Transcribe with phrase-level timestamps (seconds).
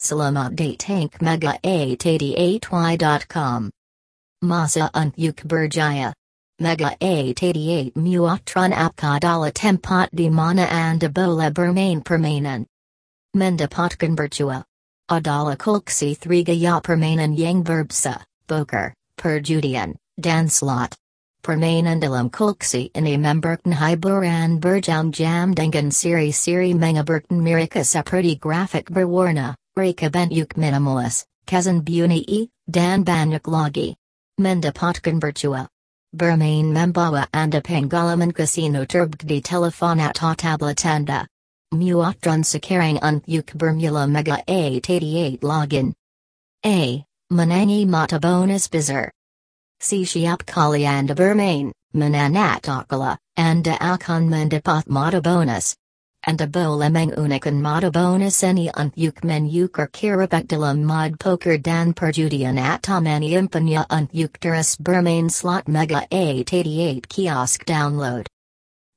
[0.00, 3.70] Salamat date tank mega 888y.com.
[4.42, 6.14] Masa unyuk berjaya.
[6.58, 12.64] Mega 888 muatron apkadala tempat di mana anda bola bermain permainan.
[13.36, 14.64] Mendapatkan bercua.
[15.10, 20.96] Adala kulksi 3 gaya permainan yang berbsa, poker, perjudian, dan slot.
[21.44, 29.56] Permainan dalam kulksi ini memberkan hiburan berjam jam dengan siri-siri mengaberkan mereka seperti grafik berwarna,
[29.80, 33.96] reka bentuk minimalis, kazan bunyi, dan banyak lagi.
[34.38, 35.68] Mendapatkan bercua.
[36.12, 41.26] Bermain membawa anda pengalaman casino terbuk di telefon atau tablet anda.
[41.72, 45.94] Muatran sekarang untuk bermula mega 888 login.
[46.66, 47.04] A.
[47.32, 49.14] Menangi mata bonus bizar.
[49.78, 55.79] Si siap kali anda bermain, menanat akala, anda akan mendapat mata bonus.
[56.20, 63.00] Anda boleh menggunakan mata bonus ini untuk menukar kirapak dalam mod poker dan perjudian atau
[63.00, 68.28] menyimpannya untuk terus bermain slot mega 888 kiosk download.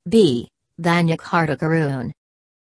[0.04, 0.46] B.
[0.76, 2.12] Banyak harta karun.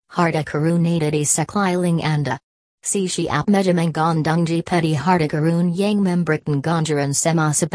[0.10, 2.42] Harta karun ada di sekeliling anda.
[2.82, 7.70] Si siap medya menggandungji peti harta karun yang memberikan ganjaran semasa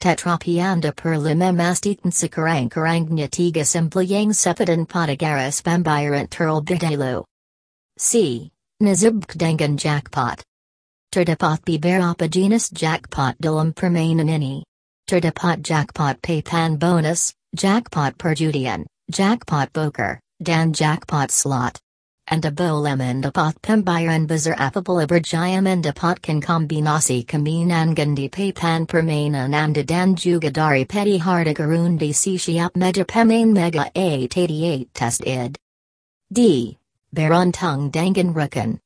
[0.00, 0.16] pembukaan.
[0.16, 7.24] Tetrapi anda perlu memastikan sekarang-karangnya tiga simple yang sepadan pada garis pembayaran terlebih
[7.98, 8.50] C.
[8.80, 10.42] Nazibk dengan jackpot.
[11.10, 14.62] Terdapat beberapa jenis jackpot dalam permainan ini.
[15.08, 21.80] Terdapat jackpot paypan bonus, jackpot perjudian, jackpot poker, dan jackpot slot.
[22.28, 30.12] Anda boleh mendapat pembayaran besar apabila berjaya mendapatkan kombinasi kemenangan di papan permainan Anda dan
[30.12, 35.56] juga dari peti harta karun di si siap meja pemain mega 888 test id.
[36.28, 36.76] D.
[37.16, 38.76] Beruntung dengan rekan.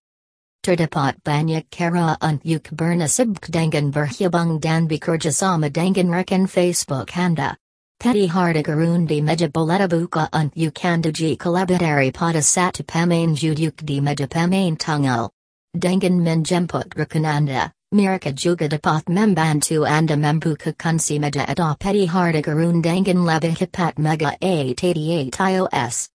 [0.62, 7.58] Terdapat banyak cara untuk bernasib dengan berhubung dan bekerjasama dengan rekan Facebook Anda.
[8.02, 14.00] Peti harta karun di meja boleta buka untuk kanduji kalabitari pada satu pemain juduk di
[14.02, 15.30] meja pemain tunggal.
[15.70, 23.54] Dengan menjemput rekan anda, mereka juga dapat membantu anda membuka kunci meja atau peti lebih
[23.54, 26.10] cepat mega 888 iOS.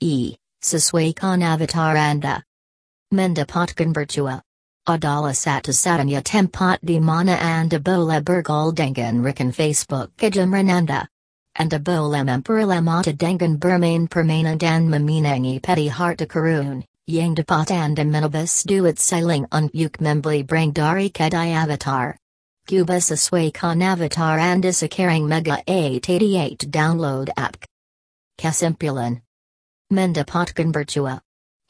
[0.00, 0.40] E.
[0.64, 2.40] Sesuaikan avatar anda.
[3.12, 4.40] Mendapatkan bercua.
[4.88, 11.04] Adalah satu-satunya tempat di mana anda boleh bergaul dengan rekan Facebook kejamran anda.
[11.52, 18.64] Anda boleh memperlamata dengan bermain permainan dan memenangi peti harta karun, yang dapat anda menebus
[18.64, 22.16] duit siling untuk membeli brand dari kedai avatar.
[22.64, 27.60] Cuba sesuaikan avatar anda sekarang mega 888 download app.
[28.40, 29.20] Kesimpulan.
[29.92, 31.20] Mendapatkan bercua.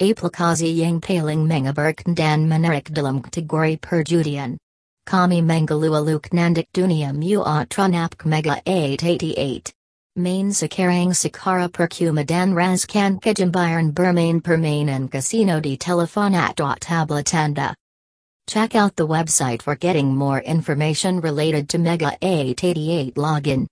[0.00, 4.56] Aplikasi yang paling mengabarkan dan menarik dalam kategori perjudian.
[5.04, 9.76] Kami mengalualuk nandik dunia muatran apk mega 888.
[10.16, 17.76] Main sekarang sekara percuma dan razkan kejambaran bermain permainan casino di telefon atau tablet anda.
[18.48, 23.68] Check out the website for getting more information related to Mega 888 login.